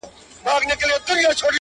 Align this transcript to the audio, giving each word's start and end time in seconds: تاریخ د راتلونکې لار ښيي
تاریخ 0.45 0.77
د 0.79 0.83
راتلونکې 0.91 1.15
لار 1.25 1.33
ښيي 1.39 1.47